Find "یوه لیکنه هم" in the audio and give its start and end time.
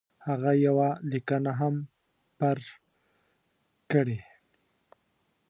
0.65-1.75